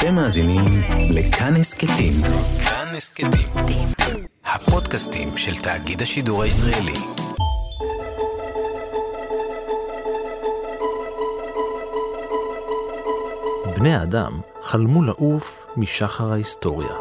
[0.00, 0.64] אתם מאזינים
[1.10, 2.12] לכאן הסכתים.
[2.64, 3.88] כאן הסכתים.
[4.44, 6.98] הפודקאסטים של תאגיד השידור הישראלי.
[13.76, 16.94] בני האדם חלמו לעוף משחר ההיסטוריה.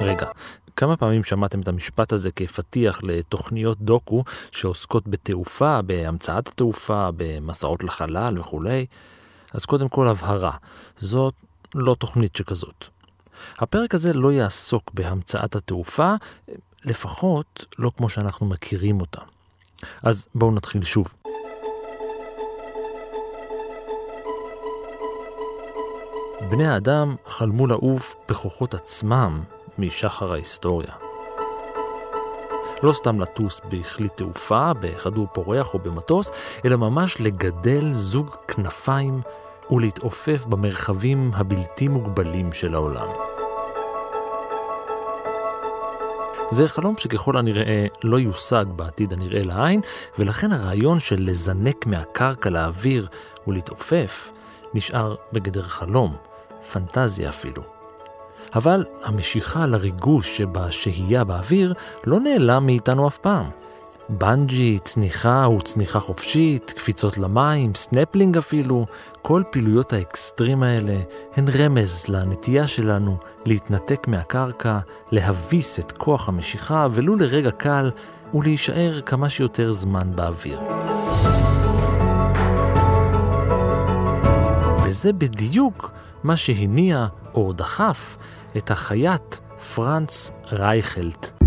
[0.00, 0.26] רגע,
[0.76, 8.38] כמה פעמים שמעתם את המשפט הזה כפתיח לתוכניות דוקו שעוסקות בתעופה, בהמצאת התעופה, במסעות לחלל
[8.38, 8.86] וכולי?
[9.54, 10.52] אז קודם כל הבהרה,
[10.96, 11.34] זאת
[11.74, 12.84] לא תוכנית שכזאת.
[13.58, 16.14] הפרק הזה לא יעסוק בהמצאת התעופה,
[16.84, 19.20] לפחות לא כמו שאנחנו מכירים אותה.
[20.02, 21.14] אז בואו נתחיל שוב.
[26.50, 29.42] בני האדם חלמו לעוף בכוחות עצמם
[29.78, 31.07] משחר ההיסטוריה.
[32.82, 36.30] לא סתם לטוס בכלי תעופה, בכדור פורח או במטוס,
[36.64, 39.20] אלא ממש לגדל זוג כנפיים
[39.70, 43.08] ולהתעופף במרחבים הבלתי מוגבלים של העולם.
[46.50, 49.80] זה חלום שככל הנראה לא יושג בעתיד הנראה לעין,
[50.18, 53.08] ולכן הרעיון של לזנק מהקרקע לאוויר
[53.46, 54.32] ולהתעופף
[54.74, 56.16] נשאר בגדר חלום,
[56.72, 57.77] פנטזיה אפילו.
[58.54, 61.74] אבל המשיכה לריגוש שבשהייה באוויר
[62.06, 63.46] לא נעלם מאיתנו אף פעם.
[64.08, 68.86] בנג'י, צניחה וצניחה חופשית, קפיצות למים, סנפלינג אפילו,
[69.22, 71.00] כל פעילויות האקסטרים האלה
[71.36, 74.78] הן רמז לנטייה שלנו להתנתק מהקרקע,
[75.12, 77.90] להביס את כוח המשיכה ולו לרגע קל
[78.34, 80.60] ולהישאר כמה שיותר זמן באוויר.
[84.84, 85.92] וזה בדיוק
[86.24, 88.16] מה שהניע או דחף
[88.56, 89.34] את החייט
[89.74, 91.38] פרנץ רייכלט.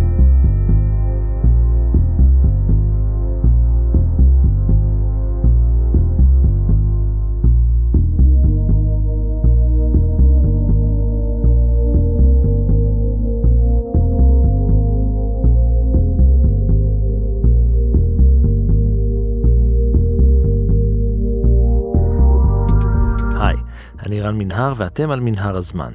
[24.05, 25.91] אני רן מנהר ואתם על מנהר הזמן.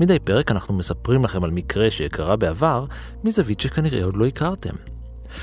[0.00, 2.84] מדי פרק אנחנו מספרים לכם על מקרה שקרה בעבר,
[3.24, 4.74] מזווית שכנראה עוד לא הכרתם.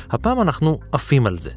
[0.09, 1.51] הפעם אנחנו עפים על זה.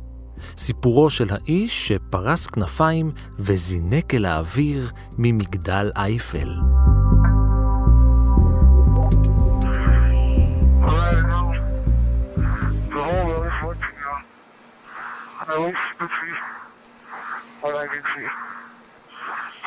[0.56, 6.54] סיפורו של האיש שפרס כנפיים וזינק אל האוויר ממגדל אייפל.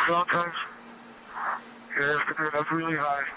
[0.08, 0.77] Sometimes
[2.00, 3.28] Yes, but they're not really high.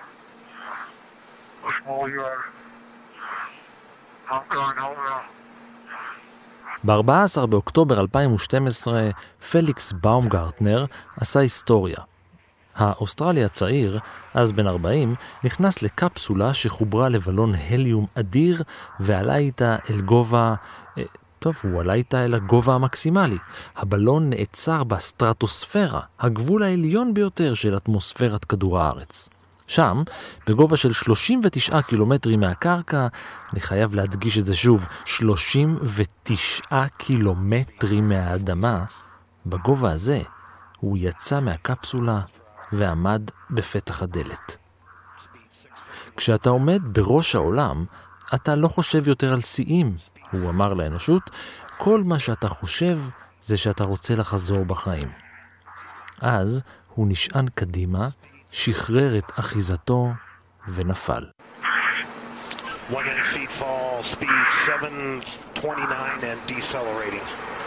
[1.65, 2.43] The smaller you are.
[4.31, 5.23] I'm going home now.
[6.85, 9.11] ב-14 באוקטובר 2012,
[9.51, 10.85] פליקס באומגרטנר
[11.17, 11.99] עשה היסטוריה.
[12.77, 13.99] האוסטרי הצעיר,
[14.35, 18.63] אז בן 40, נכנס לקפסולה שחוברה לבלון הליום אדיר
[19.01, 20.55] ועלה איתה אל גובה
[21.41, 23.39] טוב, הוא עלה איתה אל הגובה המקסימלי.
[23.77, 29.29] הבלון נעצר בסטרטוספירה, הגבול העליון ביותר של אטמוספירת כדור הארץ.
[29.67, 30.03] שם,
[30.47, 33.07] בגובה של 39 קילומטרים מהקרקע,
[33.53, 38.85] אני חייב להדגיש את זה שוב, 39 קילומטרים מהאדמה,
[39.47, 40.21] בגובה הזה
[40.81, 42.21] הוא יצא מהקפסולה
[42.73, 44.57] ועמד בפתח הדלת.
[46.17, 47.85] כשאתה עומד בראש העולם,
[48.35, 49.97] אתה לא חושב יותר על שיאים,
[50.33, 51.31] הוא אמר לאנושות,
[51.77, 52.99] כל מה שאתה חושב
[53.43, 55.09] זה שאתה רוצה לחזור בחיים.
[56.21, 56.63] אז
[56.95, 58.09] הוא נשען קדימה,
[58.51, 60.13] שחרר את אחיזתו
[60.69, 61.27] ונפל.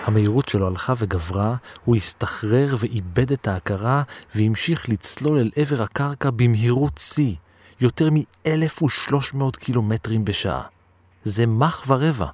[0.05, 4.03] המהירות שלו הלכה וגברה, הוא הסתחרר ואיבד את ההכרה
[4.35, 7.35] והמשיך לצלול אל עבר הקרקע במהירות שיא,
[7.81, 10.61] יותר מ-1,300 קילומטרים בשעה.
[11.23, 12.27] זה מח ורבע.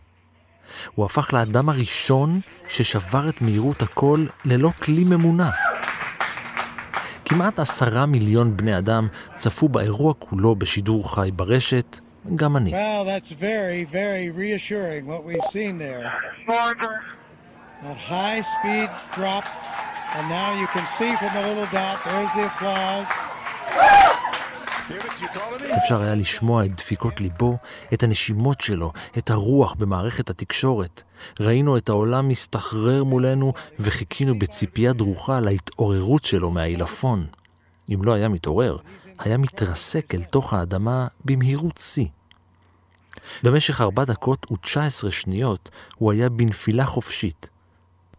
[0.96, 5.50] הוא הפך לאדם הראשון ששבר את מהירות הקול ללא כלי ממונע.
[7.26, 12.00] כמעט עשרה מיליון בני אדם צפו באירוע כולו בשידור חי ברשת,
[12.36, 12.72] גם אני.
[12.72, 16.12] Well, that's very, very reassuring what we've seen there.
[17.84, 19.46] That high speed drop,
[20.16, 23.08] and now you can see from the little dot, there's the applause.
[25.78, 27.58] אפשר היה לשמוע את דפיקות ליבו,
[27.94, 31.04] את הנשימות שלו, את הרוח במערכת התקשורת.
[31.40, 37.26] ראינו את העולם מסתחרר מולנו וחיכינו בציפייה דרוכה להתעוררות שלו מהעילפון.
[37.94, 38.78] אם לא היה מתעורר,
[39.20, 42.08] היה מתרסק אל תוך האדמה במהירות שיא.
[43.44, 47.50] במשך ארבע דקות ו-19 שניות הוא היה בנפילה חופשית.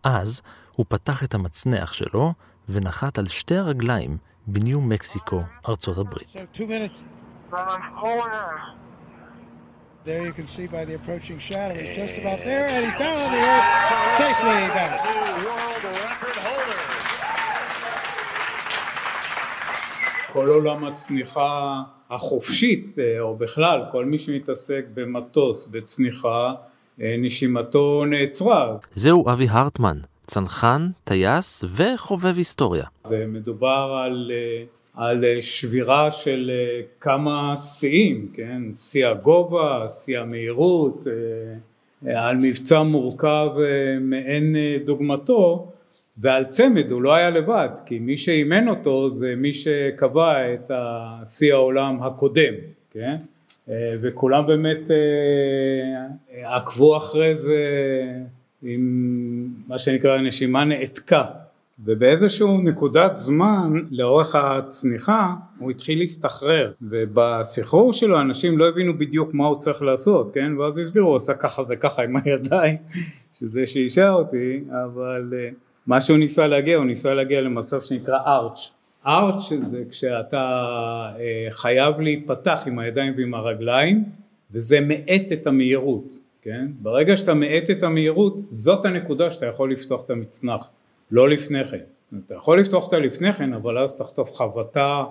[0.02, 0.42] אז
[0.72, 2.32] הוא פתח את המצנח שלו
[2.68, 4.16] ונחת על שתי הרגליים
[4.46, 6.28] בניו מקסיקו, ארצות הברית.
[10.04, 13.16] There you can see by the approaching shadow, he's just about there, and he's down
[13.24, 13.68] on the earth,
[14.20, 15.00] safely back.
[20.32, 26.52] כל עולם הצניחה החופשית, או בכלל, כל מי שמתעסק במטוס, בצניחה,
[26.98, 28.76] נשימתו נעצרה.
[28.92, 32.84] זהו אבי הרטמן, צנחן, טייס וחובב היסטוריה.
[33.04, 34.30] זה מדובר על,
[34.94, 36.50] על שבירה של
[37.00, 38.62] כמה שיאים, כן?
[38.74, 41.06] שיא הגובה, שיא המהירות,
[42.06, 43.48] על מבצע מורכב
[44.00, 45.72] מעין דוגמתו,
[46.18, 50.70] ועל צמד הוא לא היה לבד, כי מי שאימן אותו זה מי שקבע את
[51.24, 52.54] שיא העולם הקודם,
[52.90, 53.16] כן?
[54.00, 54.90] וכולם באמת
[56.42, 57.62] עקבו אחרי זה
[58.62, 61.24] עם מה שנקרא נשימה נעתקה
[61.84, 66.72] ובאיזשהו נקודת זמן לאורך הצניחה הוא התחיל להסתחרר.
[66.82, 70.58] ובסחרור שלו אנשים לא הבינו בדיוק מה הוא צריך לעשות כן?
[70.58, 72.76] ואז הסבירו הוא עשה ככה וככה עם הידיים
[73.38, 75.32] שזה שאישה אותי אבל
[75.86, 78.70] מה שהוא ניסה להגיע הוא ניסה להגיע למצב שנקרא ארץ'
[79.06, 81.12] ארץ' זה כשאתה
[81.50, 84.04] חייב להיפתח עם הידיים ועם הרגליים
[84.52, 86.66] וזה מאט את המהירות כן?
[86.82, 90.70] ברגע שאתה מאט את המהירות, זאת הנקודה שאתה יכול לפתוח את המצנח,
[91.10, 91.78] לא לפני כן.
[92.26, 95.04] אתה יכול לפתוח אותה לפני כן, אבל אז תחטוף חבטה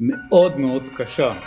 [0.00, 1.40] מאוד מאוד קשה.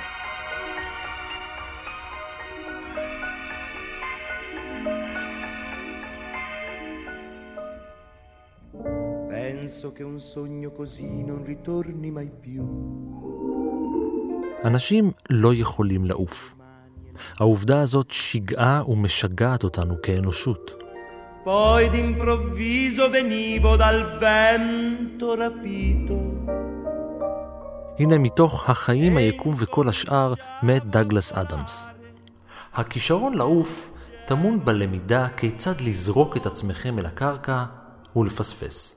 [14.64, 16.56] אנשים לא יכולים לעוף.
[17.40, 20.83] העובדה הזאת שיגעה ומשגעת אותנו כאנושות.
[21.44, 26.20] Poi d'improvviso venivo dal vento rapito.
[28.00, 31.90] הנה מתוך החיים, היקום וכל השאר, מת דגלס אדמס.
[32.74, 33.92] הכישרון לעוף
[34.26, 37.64] טמון בלמידה כיצד לזרוק את עצמכם אל הקרקע
[38.16, 38.96] ולפספס.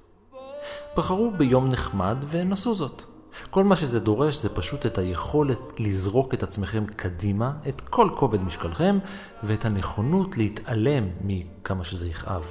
[0.96, 3.15] בחרו ביום נחמד ונסו זאת.
[3.56, 8.42] כל מה שזה דורש זה פשוט את היכולת לזרוק את עצמכם קדימה, את כל כובד
[8.42, 8.98] משקלכם,
[9.42, 12.42] ואת הנכונות להתעלם מכמה שזה יכאב.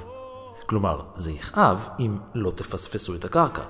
[0.66, 3.62] כלומר, זה יכאב אם לא תפספסו את הקרקע.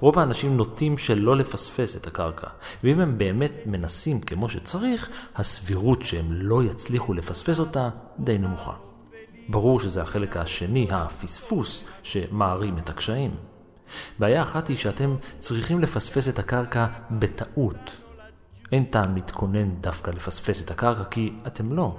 [0.00, 2.46] רוב האנשים נוטים שלא לפספס את הקרקע,
[2.84, 7.88] ואם הם באמת מנסים כמו שצריך, הסבירות שהם לא יצליחו לפספס אותה
[8.18, 8.74] די נמוכה.
[9.48, 13.51] ברור שזה החלק השני, הפספוס, שמערים את הקשיים.
[14.18, 17.90] בעיה אחת היא שאתם צריכים לפספס את הקרקע בטעות.
[18.72, 21.96] אין טעם להתכונן דווקא לפספס את הקרקע כי אתם לא.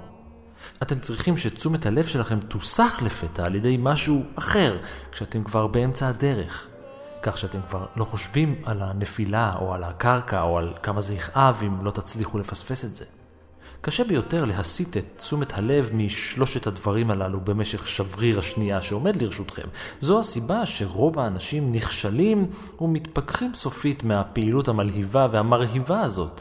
[0.82, 4.78] אתם צריכים שתשומת הלב שלכם תוסח לפתע על ידי משהו אחר
[5.12, 6.66] כשאתם כבר באמצע הדרך.
[7.22, 11.62] כך שאתם כבר לא חושבים על הנפילה או על הקרקע או על כמה זה יכאב
[11.66, 13.04] אם לא תצליחו לפספס את זה.
[13.84, 19.68] קשה ביותר להסיט את תשומת הלב משלושת הדברים הללו במשך שבריר השנייה שעומד לרשותכם.
[20.00, 22.46] זו הסיבה שרוב האנשים נכשלים
[22.80, 26.40] ומתפכחים סופית מהפעילות המלהיבה והמרהיבה הזאת.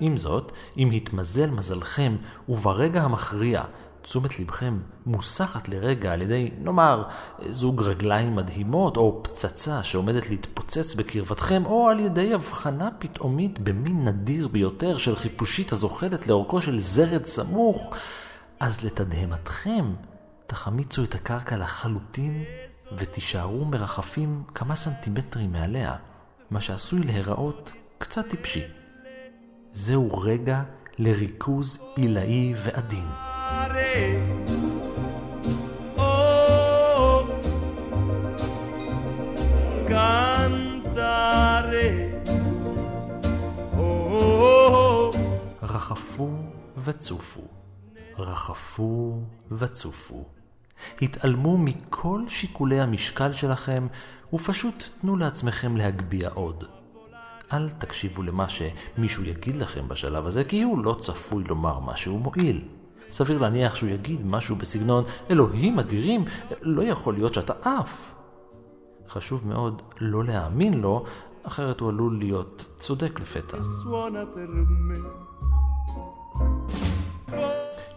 [0.00, 2.16] עם זאת, אם התמזל מזלכם
[2.48, 3.62] וברגע המכריע
[4.02, 7.04] תשומת לבכם מוסחת לרגע על ידי, נאמר,
[7.50, 14.48] זוג רגליים מדהימות, או פצצה שעומדת להתפוצץ בקרבתכם, או על ידי הבחנה פתאומית במין נדיר
[14.48, 17.94] ביותר של חיפושית הזוחלת לאורכו של זרד סמוך,
[18.60, 19.84] אז לתדהמתכם
[20.46, 22.44] תחמיצו את הקרקע לחלוטין
[22.98, 25.96] ותישארו מרחפים כמה סנטימטרים מעליה,
[26.50, 28.62] מה שעשוי להיראות קצת טיפשי.
[29.72, 30.62] זהו רגע
[30.98, 33.29] לריכוז עילאי ועדין.
[43.76, 45.16] Oh, oh,
[45.62, 46.28] רחפו
[46.84, 47.40] וצופו,
[48.18, 49.20] רחפו
[49.52, 50.24] וצופו.
[51.02, 53.86] התעלמו מכל שיקולי המשקל שלכם
[54.32, 56.64] ופשוט תנו לעצמכם להגביה עוד.
[57.52, 62.79] אל תקשיבו למה שמישהו יגיד לכם בשלב הזה, כי הוא לא צפוי לומר משהו מועיל.
[63.10, 66.24] סביר להניח שהוא יגיד משהו בסגנון אלוהים אדירים,
[66.62, 68.14] לא יכול להיות שאתה עף.
[69.08, 71.04] חשוב מאוד לא להאמין לו,
[71.42, 73.56] אחרת הוא עלול להיות צודק לפתע.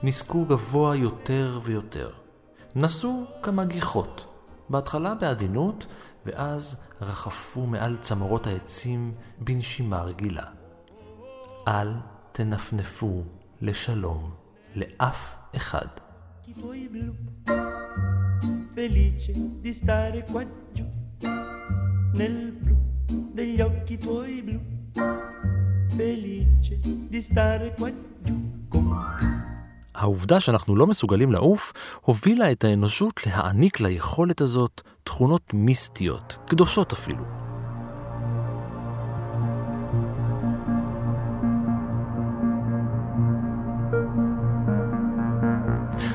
[0.03, 2.10] נסקו גבוה יותר ויותר.
[2.75, 4.25] נסו כמה גיחות,
[4.70, 5.86] בהתחלה בעדינות,
[6.25, 10.43] ואז רחפו מעל צמרות העצים בנשימה רגילה.
[11.67, 11.93] אל
[12.32, 13.24] תנפנפו
[13.62, 14.42] לשלום.
[14.75, 15.88] לאף אחד.
[29.96, 37.42] העובדה שאנחנו לא מסוגלים לעוף, הובילה את האנושות להעניק ליכולת הזאת תכונות מיסטיות, קדושות אפילו.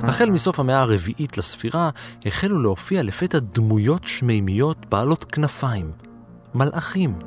[0.03, 1.91] החל מסוף המאה הרביעית לספירה,
[2.27, 5.93] החלו להופיע לפתע דמויות שמימיות בעלות כנפיים.
[6.55, 7.19] מלאכים.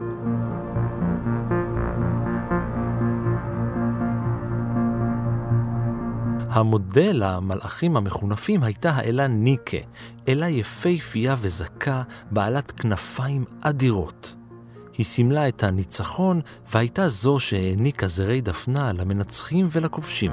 [6.49, 9.77] המודל למלאכים המחונפים הייתה האלה ניקה,
[10.27, 14.35] אלה יפהפייה וזכה, בעלת כנפיים אדירות.
[14.97, 20.31] היא סימלה את הניצחון, והייתה זו שהעניקה זרי דפנה למנצחים ולכובשים.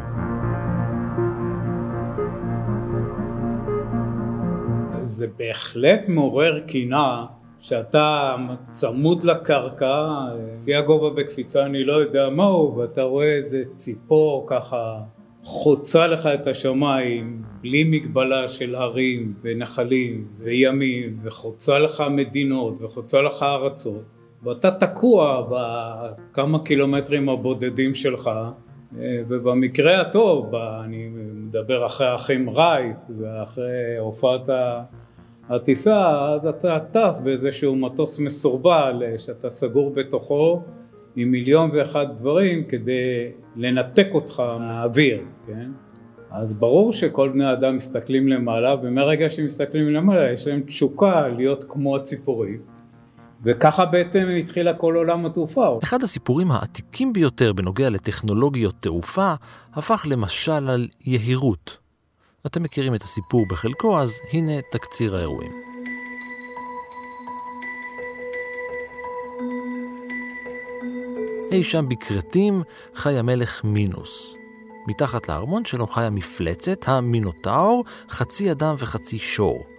[5.08, 7.26] זה בהחלט מעורר קינה
[7.60, 8.36] שאתה
[8.70, 10.08] צמוד לקרקע,
[10.54, 15.00] שיא הגובה בקפיצה אני לא יודע מהו, ואתה רואה איזה ציפור ככה
[15.44, 23.42] חוצה לך את השמיים בלי מגבלה של הרים ונחלים וימים וחוצה לך מדינות וחוצה לך
[23.42, 24.02] ארצות
[24.42, 28.30] ואתה תקוע בכמה קילומטרים הבודדים שלך
[29.02, 31.08] ובמקרה הטוב, אני
[31.48, 34.48] מדבר אחרי האחים רייט ואחרי הופעת
[35.48, 40.62] הטיסה, אז אתה טס באיזשהו מטוס מסורבל שאתה סגור בתוכו
[41.16, 45.70] עם מיליון ואחד דברים כדי לנתק אותך מהאוויר, כן?
[46.30, 51.96] אז ברור שכל בני אדם מסתכלים למעלה, ומרגע שמסתכלים למעלה יש להם תשוקה להיות כמו
[51.96, 52.60] הציפורים,
[53.44, 55.78] וככה בעצם התחילה כל עולם התעופה.
[55.82, 59.34] אחד הסיפורים העתיקים ביותר בנוגע לטכנולוגיות תעופה
[59.74, 61.78] הפך למשל על יהירות.
[62.46, 65.52] אתם מכירים את הסיפור בחלקו, אז הנה תקציר האירועים.
[71.50, 72.62] אי שם בכרתים
[72.94, 74.36] חי המלך מינוס.
[74.88, 79.77] מתחת לארמון שלו חי המפלצת, המינוטאור, חצי אדם וחצי שור.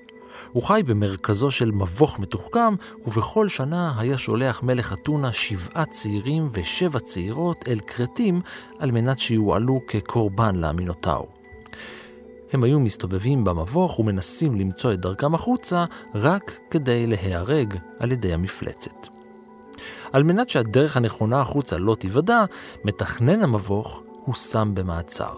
[0.52, 2.76] הוא חי במרכזו של מבוך מתוחכם,
[3.08, 8.42] ובכל שנה היה שולח מלך אתונה שבעה צעירים ושבע צעירות אל כרתים,
[8.80, 11.28] על מנת שיועלו כקורבן לאמינוטאור.
[12.54, 19.08] הם היו מסתובבים במבוך ומנסים למצוא את דרכם החוצה, רק כדי להיהרג על ידי המפלצת.
[20.12, 22.46] על מנת שהדרך הנכונה החוצה לא תיוודע,
[22.84, 25.34] מתכנן המבוך הושם במעצר.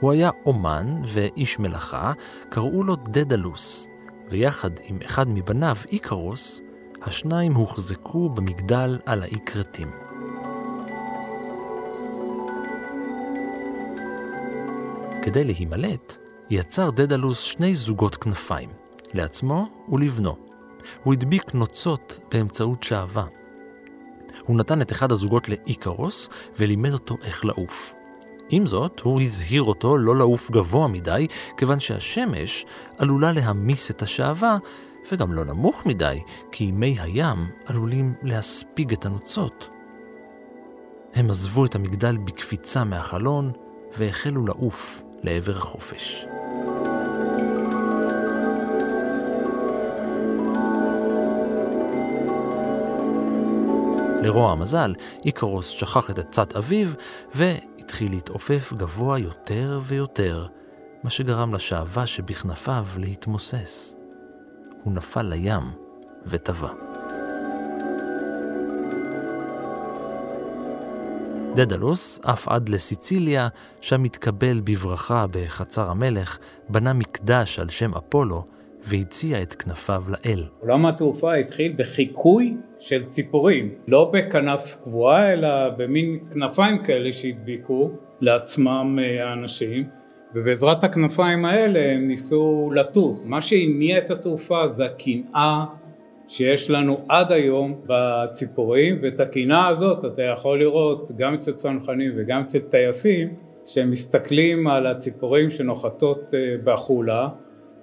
[0.00, 2.12] הוא היה אומן ואיש מלאכה,
[2.48, 3.86] קראו לו דדלוס,
[4.30, 6.60] ויחד עם אחד מבניו, איקרוס,
[7.02, 9.90] השניים הוחזקו במגדל על האי כרתים.
[15.22, 16.16] כדי להימלט,
[16.50, 18.70] יצר דדלוס שני זוגות כנפיים,
[19.14, 20.36] לעצמו ולבנו.
[21.04, 23.26] הוא הדביק נוצות באמצעות שעווה.
[24.46, 27.94] הוא נתן את אחד הזוגות לאיקרוס ולימד אותו איך לעוף.
[28.50, 31.26] עם זאת, הוא הזהיר אותו לא לעוף גבוה מדי,
[31.56, 32.66] כיוון שהשמש
[32.98, 34.58] עלולה להמיס את השעווה,
[35.12, 36.20] וגם לא נמוך מדי,
[36.52, 39.68] כי מי הים עלולים להספיג את הנוצות.
[41.14, 43.52] הם עזבו את המגדל בקפיצה מהחלון,
[43.98, 46.26] והחלו לעוף לעבר החופש.
[54.22, 56.88] לרוע המזל, איקרוס שכח את עצת אביו,
[57.90, 60.46] והתחיל להתעופף גבוה יותר ויותר,
[61.02, 63.94] מה שגרם לשעווה שבכנפיו להתמוסס.
[64.84, 65.62] הוא נפל לים
[66.26, 66.68] וטבע.
[71.54, 73.48] דדלוס עף עד לסיציליה,
[73.80, 78.44] שם התקבל בברכה בחצר המלך, בנה מקדש על שם אפולו,
[78.84, 80.44] והציע את כנפיו לאל.
[80.60, 88.98] עולם התעופה התחיל בחיקוי של ציפורים, לא בכנף קבועה, אלא במין כנפיים כאלה שהדביקו לעצמם
[89.02, 89.84] אה, האנשים,
[90.34, 93.26] ובעזרת הכנפיים האלה הם ניסו לטוס.
[93.26, 95.64] מה שהניע את התעופה זה הקנאה
[96.28, 102.42] שיש לנו עד היום בציפורים, ואת הקנאה הזאת אתה יכול לראות גם אצל צנחנים וגם
[102.42, 103.28] אצל טייסים,
[103.66, 107.28] שהם מסתכלים על הציפורים שנוחתות אה, בחולה,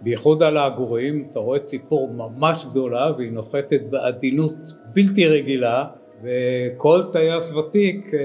[0.02, 4.56] בייחוד על העגורים, אתה רואה ציפור ממש גדולה והיא נוחתת בעדינות
[4.94, 5.86] בלתי רגילה
[6.24, 8.20] וכל טייס ותיק אה,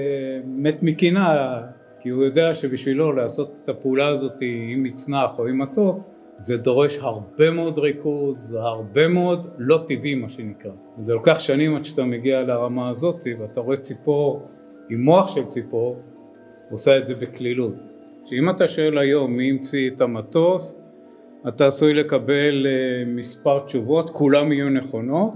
[0.45, 1.61] מת מקנאה
[1.99, 6.97] כי הוא יודע שבשבילו לעשות את הפעולה הזאת עם מצנח או עם מטוס זה דורש
[6.97, 10.71] הרבה מאוד ריכוז, הרבה מאוד לא טבעי מה שנקרא.
[10.99, 14.47] זה לוקח שנים עד שאתה מגיע לרמה הזאת ואתה רואה ציפור
[14.89, 15.99] עם מוח של ציפור
[16.71, 17.75] עושה את זה בקלילות.
[18.25, 20.82] שאם אתה שואל היום מי המציא את המטוס
[21.47, 25.33] אתה עשוי לקבל אה, מספר תשובות, כולם יהיו נכונות,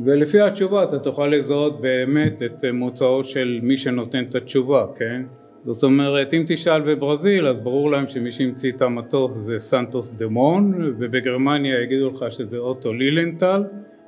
[0.00, 5.22] ולפי התשובה אתה תוכל לזהות באמת את מוצאו של מי שנותן את התשובה, כן?
[5.64, 10.94] זאת אומרת, אם תשאל בברזיל, אז ברור להם שמי שהמציא את המטוס זה סנטוס דמון,
[10.98, 13.64] ובגרמניה יגידו לך שזה אוטו לילנטל,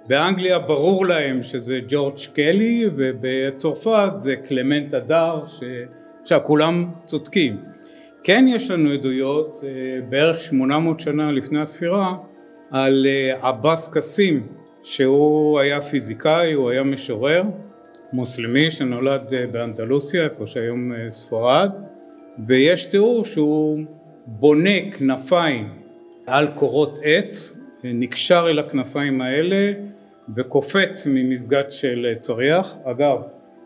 [0.08, 5.62] באנגליה ברור להם שזה ג'ורג' קלי, ובצרפת זה קלמנט אדר, ש...
[6.22, 7.56] עכשיו כולם צודקים.
[8.22, 12.16] כן יש לנו עדויות, אה, בערך 800 שנה לפני הספירה,
[12.70, 14.46] על אה, עבאס קסים,
[14.82, 17.42] שהוא היה פיזיקאי, הוא היה משורר,
[18.12, 21.70] מוסלמי שנולד אה, באנדלוסיה, איפה שהיום ספרד,
[22.46, 23.78] ויש תיאור שהוא
[24.26, 25.68] בונה כנפיים
[26.26, 29.72] על קורות עץ, נקשר אל הכנפיים האלה
[30.36, 32.76] וקופץ ממסגד של צריח.
[32.84, 33.18] אגב,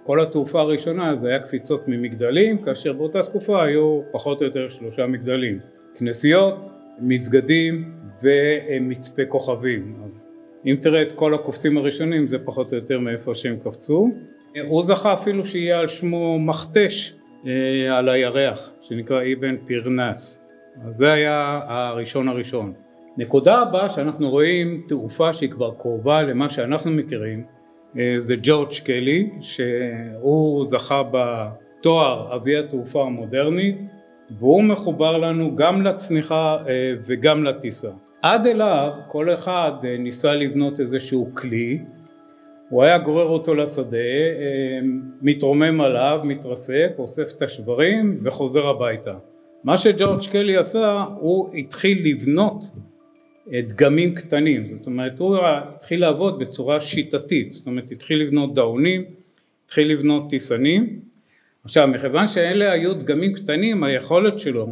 [0.07, 5.07] כל התעופה הראשונה זה היה קפיצות ממגדלים, כאשר באותה תקופה היו פחות או יותר שלושה
[5.07, 5.59] מגדלים,
[5.95, 6.69] כנסיות,
[7.01, 7.93] מסגדים
[8.23, 9.97] ומצפה כוכבים.
[10.05, 10.35] אז
[10.67, 14.11] אם תראה את כל הקופצים הראשונים זה פחות או יותר מאיפה שהם קפצו.
[14.69, 17.15] הוא זכה אפילו שיהיה על שמו מכתש
[17.47, 20.41] אה, על הירח, שנקרא אבן פירנס.
[20.85, 22.73] אז זה היה הראשון הראשון.
[23.17, 27.45] נקודה הבאה שאנחנו רואים תעופה שהיא כבר קרובה למה שאנחנו מכירים
[28.19, 33.77] זה ג'ורג' קלי שהוא זכה בתואר אבי התעופה המודרנית
[34.39, 37.91] והוא מחובר לנו גם לצניחה אה, וגם לטיסה.
[38.23, 41.79] עד אליו כל אחד אה, ניסה לבנות איזשהו כלי
[42.69, 43.99] הוא היה גורר אותו לשדה,
[45.23, 49.15] מתרומם עליו, מתרסק, אוסף את השברים וחוזר הביתה.
[49.65, 52.65] מה שג'ורג' קלי עשה, הוא התחיל לבנות
[53.53, 59.05] דגמים קטנים, זאת אומרת הוא התחיל לעבוד בצורה שיטתית, זאת אומרת התחיל לבנות דאונים,
[59.67, 61.01] התחיל לבנות טיסנים,
[61.65, 64.67] עכשיו מכיוון שאלה היו דגמים קטנים היכולת שלו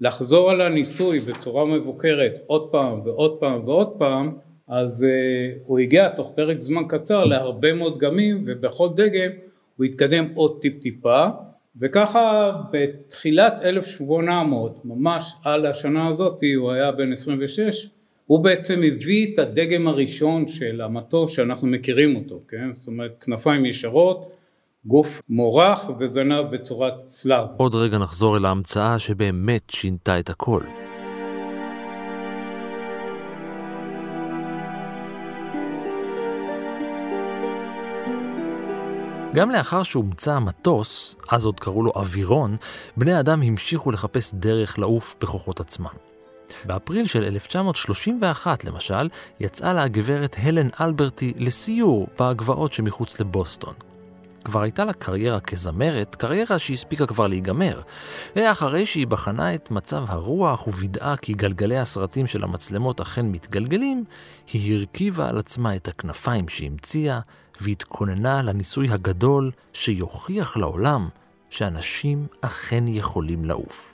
[0.00, 4.32] לחזור על הניסוי בצורה מבוקרת עוד פעם ועוד פעם ועוד פעם
[4.68, 9.30] אז uh, הוא הגיע תוך פרק זמן קצר להרבה מאוד דגמים ובכל דגם
[9.76, 11.26] הוא התקדם עוד טיפ טיפה.
[11.80, 17.88] וככה בתחילת 1800 ממש על השנה הזאת הוא היה בן 26
[18.26, 22.70] הוא בעצם הביא את הדגם הראשון של המטוס שאנחנו מכירים אותו, כן?
[22.74, 24.30] זאת אומרת כנפיים ישרות,
[24.86, 27.46] גוף מורח וזנב בצורת צלב.
[27.56, 30.62] עוד רגע נחזור אל ההמצאה שבאמת שינתה את הכל.
[39.34, 42.56] גם לאחר שהומצא המטוס, אז עוד קראו לו אווירון,
[42.96, 46.13] בני האדם המשיכו לחפש דרך לעוף בכוחות עצמם.
[46.64, 49.08] באפריל של 1931, למשל,
[49.40, 53.74] יצאה לה הגברת הלן אלברטי לסיור בגבעות שמחוץ לבוסטון.
[54.44, 57.80] כבר הייתה לה קריירה כזמרת, קריירה שהספיקה כבר להיגמר.
[58.36, 64.04] ואחרי שהיא בחנה את מצב הרוח ווידאה כי גלגלי הסרטים של המצלמות אכן מתגלגלים,
[64.52, 67.20] היא הרכיבה על עצמה את הכנפיים שהמציאה,
[67.60, 71.08] והתכוננה לניסוי הגדול שיוכיח לעולם
[71.50, 73.93] שאנשים אכן יכולים לעוף.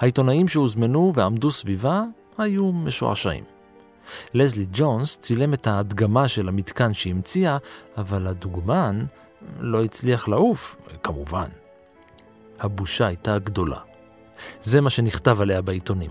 [0.00, 2.04] העיתונאים שהוזמנו ועמדו סביבה
[2.38, 3.44] היו משועשעים.
[4.34, 7.58] לזלי ג'ונס צילם את ההדגמה של המתקן שהמציאה,
[7.96, 9.04] אבל הדוגמן
[9.60, 11.48] לא הצליח לעוף, כמובן.
[12.60, 13.78] הבושה הייתה גדולה.
[14.62, 16.10] זה מה שנכתב עליה בעיתונים.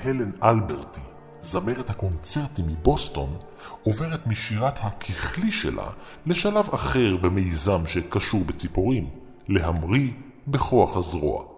[0.00, 1.00] הלן אלברטי,
[1.42, 3.36] זמרת הקונצרטים מבוסטון,
[3.82, 5.90] עוברת משירת הככלי שלה
[6.26, 9.10] לשלב אחר במיזם שקשור בציפורים,
[9.48, 10.10] להמריא
[10.48, 11.51] בכוח הזרוע.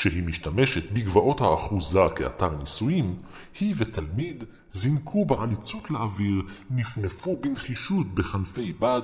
[0.00, 3.16] כשהיא משתמשת בגבעות האחוזה כאתר ניסויים,
[3.60, 9.02] היא ותלמיד זינקו בעניצות לאוויר, נפנפו בנחישות בכנפי בד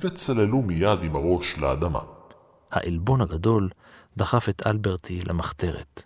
[0.00, 2.00] וצללו מיד עם הראש לאדמה.
[2.70, 3.68] העלבון הגדול
[4.16, 6.02] דחף את אלברטי למחתרת.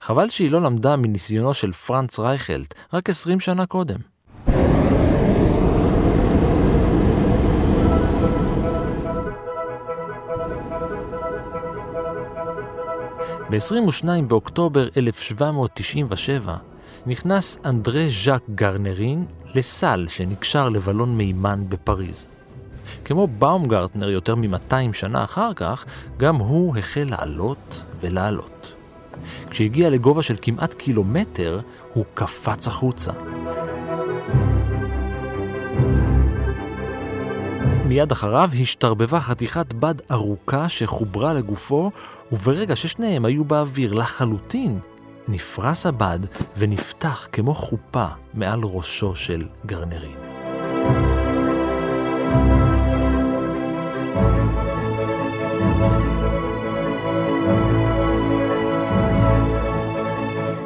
[0.00, 3.98] חבל שהיא לא למדה מניסיונו של פרנץ רייכלט רק עשרים שנה קודם.
[13.50, 16.56] ב-22 באוקטובר 1797
[17.06, 22.26] נכנס אנדרה ז'אק גרנרין לסל שנקשר לבלון מימן בפריז.
[23.04, 25.84] כמו באומגרטנר יותר מ-200 שנה אחר כך,
[26.16, 28.74] גם הוא החל לעלות ולעלות.
[29.50, 31.60] כשהגיע לגובה של כמעט קילומטר,
[31.92, 33.12] הוא קפץ החוצה.
[37.88, 41.90] מיד אחריו השתרבבה חתיכת בד ארוכה שחוברה לגופו,
[42.32, 44.78] וברגע ששניהם היו באוויר לחלוטין,
[45.28, 46.18] נפרס הבד
[46.56, 50.18] ונפתח כמו חופה מעל ראשו של גרנרין.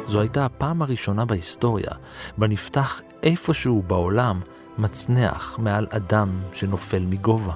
[0.05, 1.91] זו הייתה הפעם הראשונה בהיסטוריה
[2.37, 4.39] בה נפתח איפשהו בעולם
[4.81, 7.53] מצנח מעל אדם שנופל מגובה.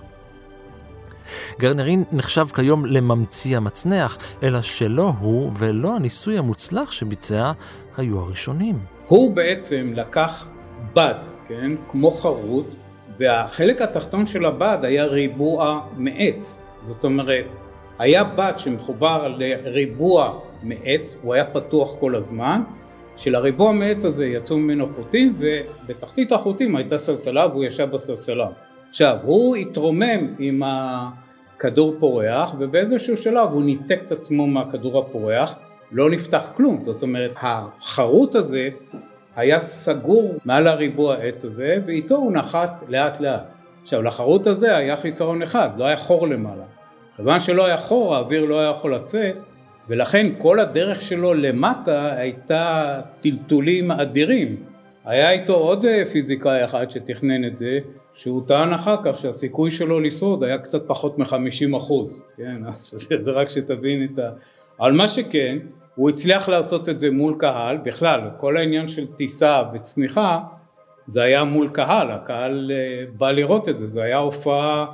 [1.59, 7.51] גרנרין נחשב כיום לממציא המצנח, אלא שלא הוא ולא הניסוי המוצלח שביצע
[7.97, 8.79] היו הראשונים.
[9.07, 10.47] הוא בעצם לקח
[10.93, 11.13] בד,
[11.47, 12.75] כן, כמו חרוט,
[13.19, 16.59] והחלק התחתון של הבד היה ריבוע מעץ.
[16.87, 17.45] זאת אומרת,
[17.99, 22.61] היה בד שמחובר לריבוע מעץ, הוא היה פתוח כל הזמן,
[23.17, 28.47] שלריבוע מעץ הזה יצאו ממנו חוטים, ובתחתית החוטים הייתה סלסלה והוא ישב בסלסלה.
[28.89, 35.55] עכשיו, הוא התרומם עם הכדור פורח, ובאיזשהו שלב הוא ניתק את עצמו מהכדור הפורח,
[35.91, 38.69] לא נפתח כלום, זאת אומרת, החרוט הזה
[39.35, 43.43] היה סגור מעל הריבוע העץ הזה, ואיתו הוא נחת לאט לאט.
[43.81, 46.63] עכשיו, לחרוט הזה היה חיסרון אחד, לא היה חור למעלה.
[47.15, 49.35] כיוון שלא היה חור, האוויר לא היה יכול לצאת,
[49.89, 54.55] ולכן כל הדרך שלו למטה הייתה טלטולים אדירים.
[55.05, 57.79] היה איתו עוד אה, פיזיקאי אחד שתכנן את זה,
[58.13, 62.93] שהוא טען אחר כך שהסיכוי שלו לשרוד היה קצת פחות מ-50 אחוז, כן, אז
[63.25, 64.29] זה רק שתבין את ה...
[64.79, 65.57] אבל מה שכן,
[65.95, 70.39] הוא הצליח לעשות את זה מול קהל, בכלל, כל העניין של טיסה וצניחה,
[71.07, 74.85] זה היה מול קהל, הקהל אה, בא לראות את זה, זה היה הופעה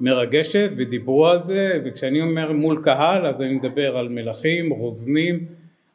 [0.00, 5.46] מרגשת ודיברו על זה, וכשאני אומר מול קהל אז אני מדבר על מלכים, רוזנים,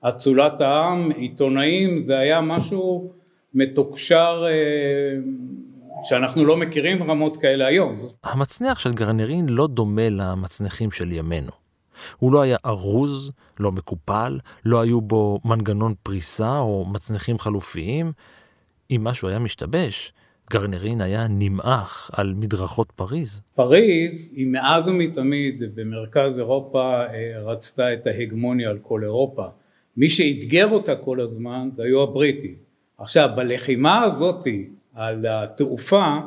[0.01, 3.11] אצולת העם, עיתונאים, זה היה משהו
[3.53, 5.21] מתוקשר אה,
[6.03, 7.97] שאנחנו לא מכירים רמות כאלה היום.
[8.23, 11.51] המצנח של גרנרין לא דומה למצנחים של ימינו.
[12.17, 18.11] הוא לא היה ארוז, לא מקופל, לא היו בו מנגנון פריסה או מצנחים חלופיים.
[18.91, 20.13] אם משהו היה משתבש,
[20.51, 23.41] גרנרין היה נמעך על מדרכות פריז.
[23.55, 29.45] פריז היא מאז ומתמיד במרכז אירופה אה, רצתה את ההגמוניה על כל אירופה.
[29.97, 32.55] מי שאתגר אותה כל הזמן זה היו הבריטים.
[32.97, 36.17] עכשיו בלחימה הזאתי על התעופה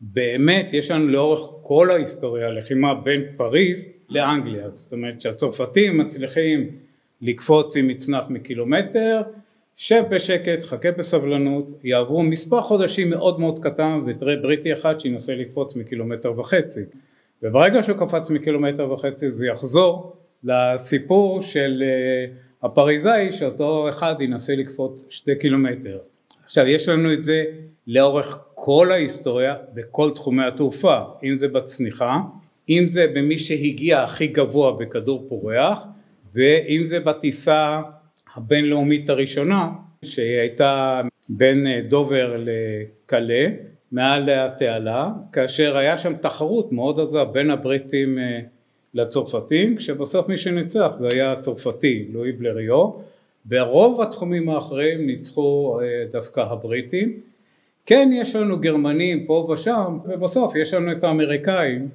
[0.00, 6.70] באמת יש לנו לאורך כל ההיסטוריה לחימה בין פריז לאנגליה, זאת אומרת שהצרפתים מצליחים
[7.22, 9.20] לקפוץ עם מצנח מקילומטר
[9.82, 15.76] שב בשקט, חכה בסבלנות, יעברו מספר חודשים מאוד מאוד קטן ותראה בריטי אחד שינסה לקפוץ
[15.76, 16.80] מקילומטר וחצי
[17.42, 25.04] וברגע שהוא קפץ מקילומטר וחצי זה יחזור לסיפור של אה, הפריזאי שאותו אחד ינסה לקפוץ
[25.10, 25.98] שתי קילומטר.
[26.44, 27.44] עכשיו יש לנו את זה
[27.86, 32.20] לאורך כל ההיסטוריה בכל תחומי התעופה, אם זה בצניחה,
[32.68, 35.86] אם זה במי שהגיע הכי גבוה בכדור פורח
[36.34, 37.80] ואם זה בטיסה
[38.36, 39.70] הבינלאומית הראשונה
[40.04, 43.46] שהיא הייתה בין אה, דובר לקלה
[43.92, 48.40] מעל התעלה כאשר היה שם תחרות מאוד עזה בין הבריטים אה,
[48.94, 52.90] לצרפתים כשבסוף מי שניצח זה היה הצרפתי לואי בלריו.
[53.44, 57.20] ברוב התחומים האחרים ניצחו אה, דווקא הבריטים.
[57.86, 61.88] כן יש לנו גרמנים פה ושם ובסוף יש לנו את האמריקאים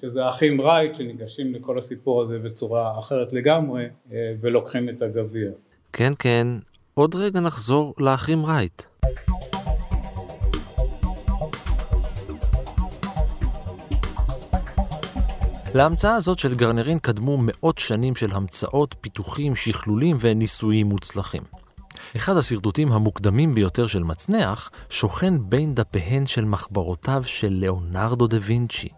[0.00, 3.84] שזה האחים רייט שניגשים לכל הסיפור הזה בצורה אחרת לגמרי
[4.40, 5.50] ולוקחים את הגביע
[5.96, 6.46] כן, כן,
[6.94, 8.82] עוד רגע נחזור לאחים רייט.
[15.74, 21.42] להמצאה הזאת של גרנרין קדמו מאות שנים של המצאות, פיתוחים, שכלולים וניסויים מוצלחים.
[22.16, 28.88] אחד השרטוטים המוקדמים ביותר של מצנח שוכן בין דפיהן של מחברותיו של ליאונרדו דה וינצ'י.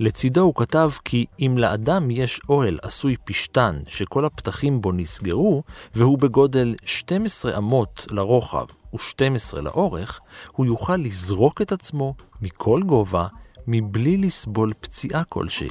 [0.00, 5.62] לצידו הוא כתב כי אם לאדם יש אוהל עשוי פשטן שכל הפתחים בו נסגרו,
[5.94, 10.20] והוא בגודל 12 אמות לרוחב ו-12 לאורך,
[10.52, 13.26] הוא יוכל לזרוק את עצמו מכל גובה
[13.66, 15.68] מבלי לסבול פציעה כלשהי.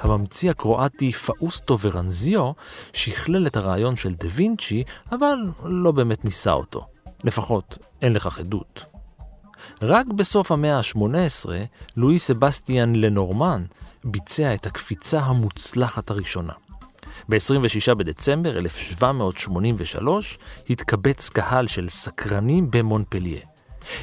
[0.00, 2.52] הממציא הקרואטי פאוסטו ורנזיו
[2.92, 6.86] שכלל את הרעיון של דה וינצ'י, אבל לא באמת ניסה אותו.
[7.24, 8.91] לפחות אין לכך עדות.
[9.82, 11.50] רק בסוף המאה ה-18,
[11.96, 13.64] לואי סבסטיאן לנורמן
[14.04, 16.52] ביצע את הקפיצה המוצלחת הראשונה.
[17.28, 20.38] ב-26 בדצמבר 1783
[20.70, 23.40] התקבץ קהל של סקרנים במונפליה.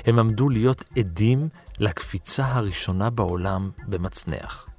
[0.06, 4.70] הם עמדו להיות עדים לקפיצה הראשונה בעולם במצנח.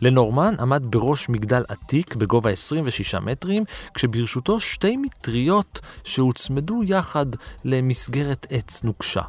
[0.00, 7.26] לנורמן עמד בראש מגדל עתיק בגובה 26 מטרים, כשברשותו שתי מטריות שהוצמדו יחד
[7.64, 9.22] למסגרת עץ נוקשה.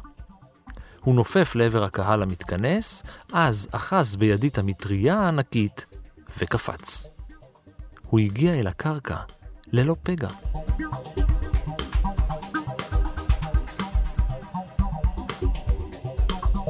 [1.04, 5.86] הוא נופף לעבר הקהל המתכנס, אז אחז בידית המטריה הענקית
[6.38, 7.06] וקפץ.
[8.06, 9.16] הוא הגיע אל הקרקע
[9.72, 10.28] ללא פגע.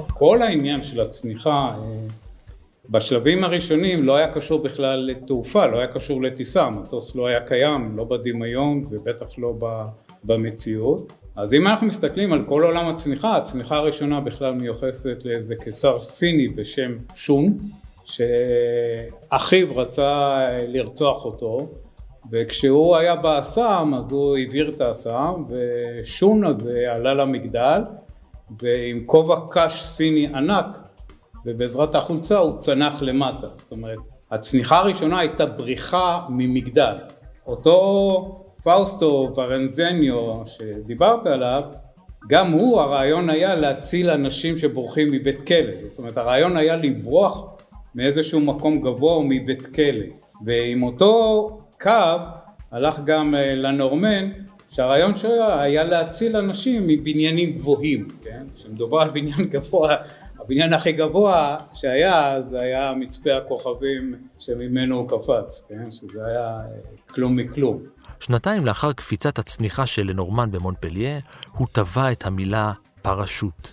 [0.08, 1.98] כל העניין של הצניחה אה,
[2.90, 7.96] בשלבים הראשונים לא היה קשור בכלל לתעופה, לא היה קשור לטיסה, המטוס לא היה קיים,
[7.96, 9.54] לא בדמיון ובטח לא
[10.24, 11.19] במציאות.
[11.36, 16.48] אז אם אנחנו מסתכלים על כל עולם הצניחה, הצניחה הראשונה בכלל מיוחסת לאיזה קיסר סיני
[16.48, 17.58] בשם שון,
[18.04, 20.38] שאחיו רצה
[20.68, 21.68] לרצוח אותו,
[22.32, 27.82] וכשהוא היה באסם אז הוא העביר את האסם, ושון הזה עלה למגדל,
[28.62, 30.66] ועם כובע קש סיני ענק,
[31.46, 33.98] ובעזרת החולצה הוא צנח למטה, זאת אומרת
[34.30, 36.96] הצניחה הראשונה הייתה בריחה ממגדל.
[37.46, 41.60] אותו פאוסטו ורנזיו שדיברת עליו,
[42.28, 47.44] גם הוא הרעיון היה להציל אנשים שבורחים מבית כלא, זאת אומרת הרעיון היה לברוח
[47.94, 50.06] מאיזשהו מקום גבוה או מבית כלא,
[50.44, 51.48] ועם אותו
[51.80, 52.16] קו
[52.70, 54.30] הלך גם אה, לנורמן
[54.70, 58.42] שהרעיון שלו היה להציל אנשים מבניינים גבוהים, כן?
[58.56, 59.96] כשמדובר על בניין גבוה
[60.50, 65.90] הבניין הכי גבוה שהיה זה היה מצפה הכוכבים שממנו הוא קפץ, כן?
[65.90, 66.64] שזה היה אה,
[67.06, 67.82] כלום מכלום.
[68.20, 71.18] שנתיים לאחר קפיצת הצניחה של לנורמן במונפליה,
[71.52, 73.68] הוא טבע את המילה פרשוט,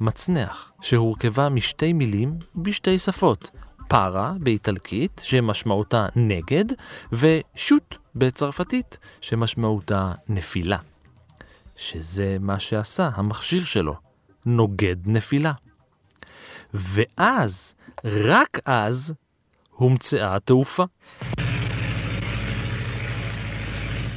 [0.00, 3.50] מצנח, שהורכבה משתי מילים בשתי שפות,
[3.88, 6.64] פארה באיטלקית, שמשמעותה נגד,
[7.12, 10.78] ושוט בצרפתית, שמשמעותה נפילה.
[11.76, 13.94] שזה מה שעשה המכשיר שלו,
[14.46, 15.52] נוגד נפילה.
[16.74, 19.14] ואז, רק אז,
[19.70, 20.84] הומצאה התעופה.